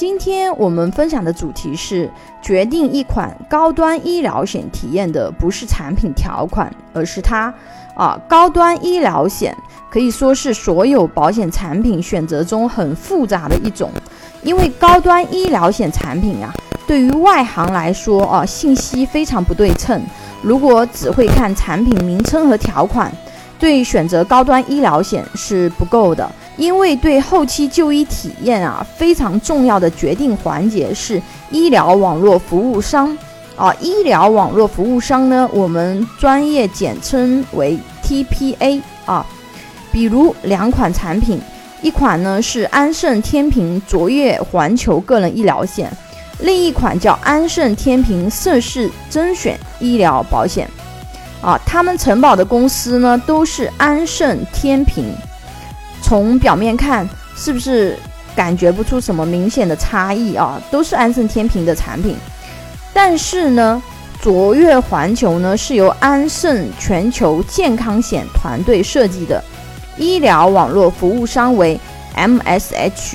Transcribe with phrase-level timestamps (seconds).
[0.00, 2.10] 今天我们分享的主题是：
[2.40, 7.52] 决定一款高端医疗险体验的不是产品条款，而是它。
[7.94, 9.54] 啊，高端医疗险
[9.90, 13.90] 可以说是所有保险产品选择中很复杂的一种，
[14.42, 16.50] 因为高端医疗险产品啊，
[16.86, 20.02] 对于外行来说啊，信息非常不对称。
[20.40, 23.12] 如果只会看产品名称和条款，
[23.58, 26.26] 对选择高端医疗险是不够的。
[26.60, 33.16] 因为对后期就医体验啊，非常重要的决定环节是医疗网络服务商
[33.56, 39.24] 啊，医疗网络服务商呢，我们专业简称为 TPA 啊。
[39.90, 41.40] 比如两款产品，
[41.80, 45.90] 一款呢是安盛天平卓越环球个人医疗险，
[46.40, 50.68] 另一款叫安盛天平盛世甄选医疗保险
[51.40, 55.10] 啊，他们承保的公司呢都是安盛天平。
[56.10, 57.96] 从表面看，是不是
[58.34, 60.60] 感觉不出什么明显的差异啊？
[60.68, 62.16] 都是安盛天平的产品，
[62.92, 63.80] 但是呢，
[64.20, 69.40] 卓越环球呢是由安盛全球健康险团队设计的，
[69.98, 71.78] 医疗网络服务商为
[72.16, 73.14] MSH，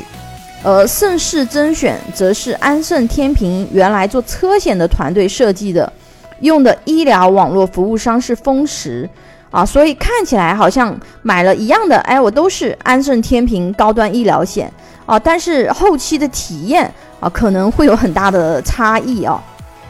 [0.63, 5.91] 而盛世甄选则是安盛天平原来做车险的团队设计的，
[6.39, 9.09] 用的医疗网络服务商是丰实。
[9.55, 14.69] 啊，所以看起来好像买了一样的，哎，我都是安盛天平高端医疗险
[15.05, 19.41] 啊，但是后期的体验啊，可能会有很大的差异啊。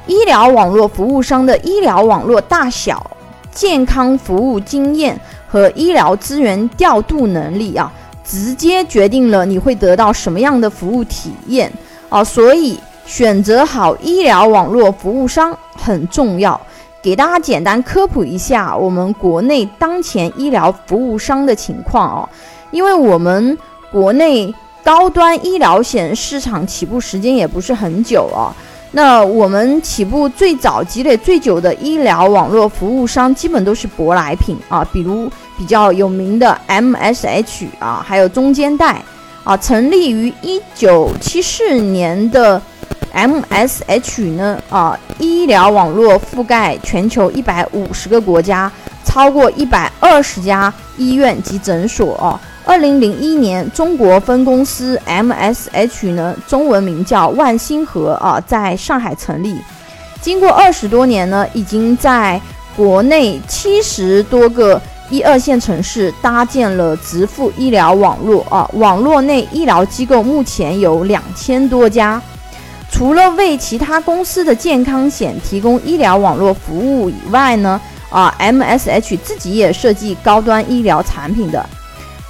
[0.05, 3.09] 医疗网络服务商的医疗网络大小、
[3.51, 7.91] 健康服务经验和医疗资源调度能力啊，
[8.23, 11.71] 直接决定了你会得到什么样的服务体验
[12.07, 12.23] 啊。
[12.23, 16.61] 所以选择好医疗网络服务商很重要。
[17.05, 22.29] 给大家简单科普一下我们国内当前医疗服务商的情况哦，
[22.71, 23.55] 因为我们
[23.91, 24.51] 国内
[24.83, 28.49] 高端医疗险市场起步时间也不是很久啊。
[28.93, 38.99] 那我们起步最早、积累最久的医疗网络服务商，基本都是舶来品啊，比如比较有名的 MSH 啊，还有中间代
[39.43, 42.59] 啊，成立于一九七四年的。
[43.15, 44.61] MSH 呢？
[44.69, 48.69] 啊，医疗网络覆盖全球一百五十个国家，
[49.05, 52.13] 超过一百二十家医院及诊所。
[52.15, 59.57] 哦，二零零一年，中国分公司 MSH 呢，中文名叫万星河啊，在上海成立。
[60.19, 62.41] 经过二十多年呢，已经在
[62.75, 72.21] 国内七十多个一二线城市搭建了直付医疗网络啊，网络内医疗机构目前有两千多家。
[72.95, 77.79] 除了为其他公司的健康险提供医疗网络服务以外呢，
[78.09, 81.67] 啊，MSH 自己也设计高端医疗产品的，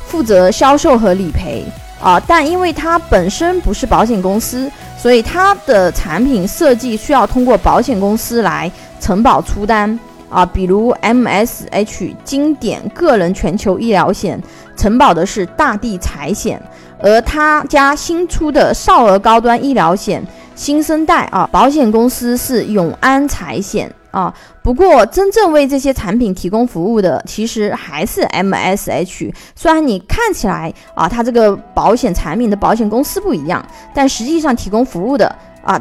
[0.07, 1.63] 负责销售和理赔
[2.01, 2.19] 啊。
[2.19, 4.67] 但因为它本身不是保险公司，
[4.97, 9.99] 所以它的产品设计需要通过保险公司来承保出单
[10.31, 10.43] 啊。
[10.43, 14.41] 比如 MSH 经典个人全球医疗险
[14.75, 16.59] 承保的是大地财险，
[16.99, 20.25] 而他家新出的少儿高端医疗险。
[20.55, 24.33] 新生代啊，保险公司是永安财险啊。
[24.63, 29.33] 不过，真正为这些产品提供服务的，其实还是 MSH。
[29.53, 35.27] 虽然你看起来啊，它这个保险产品的保险公司不一样，但实际上提供服务的
[35.61, 35.79] 啊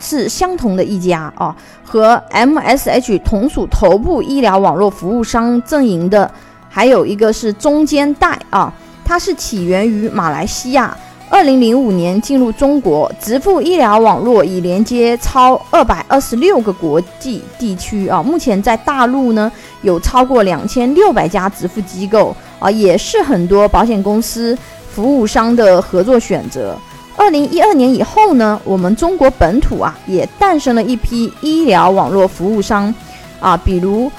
[0.00, 1.54] 是相同的一家啊。
[1.84, 6.28] 和 MSH 同属头部医疗网络服务商阵营的，
[6.70, 8.72] 还有一个是中间代啊，
[9.04, 10.96] 它是起源于马来西亚。
[11.30, 18.22] 二零零五年进入中国，直付医疗网络已连接超二百二十六个国际地区啊。
[18.22, 19.50] 目前在大陆呢，
[19.82, 24.56] 有超过两千六百家直付机构啊，也是很多保险公司
[24.92, 26.76] 服务商的合作选择。
[27.16, 32.94] 二零一二年以后呢，我们中国本土啊，也诞生了一批医疗网络服务商
[33.40, 34.10] 啊，比如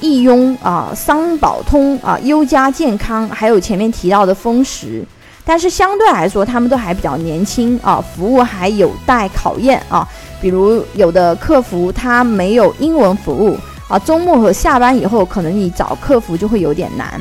[0.00, 5.04] 易雍啊、商保通啊、优家健康，还有前面提到的丰实。
[5.46, 10.08] 但是相对来说，他们都还比较年轻啊，服务还有待考验啊。
[10.40, 13.58] 比如有的客服他没有英文服务
[13.88, 17.20] 啊，周末和下班以后，可能你找客服就会有点难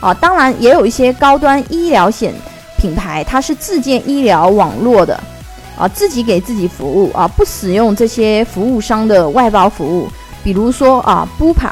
[0.00, 0.12] 啊。
[0.14, 2.34] 当然，也有一些高端医疗险
[2.76, 5.18] 品牌，它是自建医疗网络的
[5.78, 10.08] 啊，自己给自己服务啊，不使用这些服务商的外包服务。
[10.42, 11.70] 比如说啊，Bupa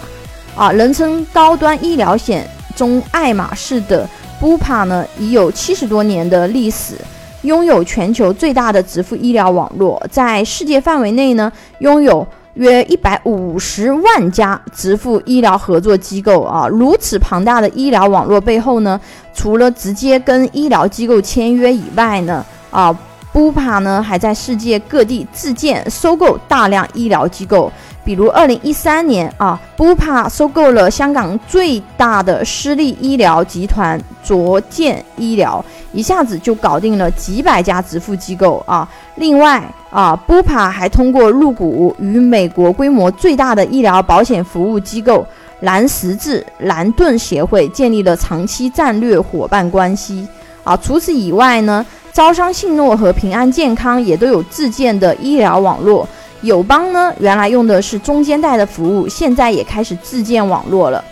[0.56, 4.08] 啊，人称高端医疗险中爱马仕的。
[4.40, 6.94] Bupa 呢已有七十多年的历史，
[7.43, 16.69] 拥有全球最大的直付医疗网络，在世界范围内呢拥有约一百五十万家直付医疗合作机构啊。
[16.69, 19.00] 如此庞大的医疗网络背后呢，
[19.35, 22.96] 除了直接跟医疗机构签约以外呢，啊
[23.32, 27.73] Bupa 呢还在世界各地自建、收购大量医疗机构。
[28.08, 35.62] 比如，二零一三年啊，，Bupa 收购了香港最大的私立医疗集团卓健医疗，
[35.93, 38.88] 一下子就搞定了几百家支付机构啊。
[39.16, 45.26] 另外啊，，Bupa 还通过入股与美国规模最大的医疗保险服务机构
[45.61, 50.26] 蓝十字蓝盾协会建立了长期战略伙伴关系
[50.64, 50.75] 啊。
[50.75, 56.08] 除此以外呢，招商信诺和平安健康也都有自建的医疗网络。
[56.43, 61.02] 友邦呢，原来用的是中间带的服务，现在也开始自建网络了。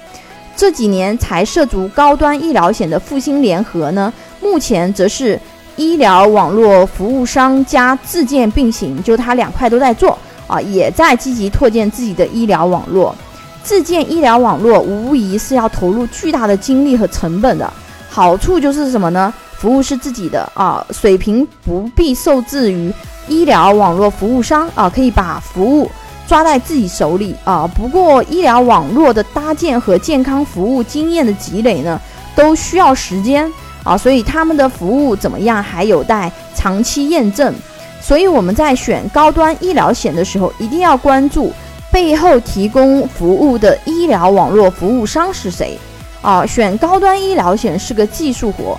[0.56, 5.38] 这几年才涉足高端医疗险的复兴联合呢，目前则是
[5.76, 13.14] 医疗网络服务商加自建并行，就它两块都在做啊，也在积极拓建自己的医疗网络。
[13.62, 17.70] 自建医疗网络无疑是要投入巨大的精力和成本的，
[18.08, 19.34] 好处就是什么呢？
[19.58, 22.92] 服务是自己的啊，水平不必受制于。
[23.28, 25.90] 医疗网络服务商啊，可以把服务
[26.26, 27.68] 抓在自己手里啊。
[27.74, 32.00] 不过，医疗网络的搭建和健康服务经验的积累呢，
[32.34, 33.52] 都需要时间
[33.84, 33.96] 啊。
[33.96, 37.54] 所以，他们的服务怎么样，还有待长期验证。
[38.00, 41.52] 所以，我们在选高端医疗险的时候，一定要关注
[41.90, 45.78] 背后提供服务的医疗网络服务商是谁
[46.22, 46.46] 啊。
[46.46, 48.78] 选高端医疗险是个技术活。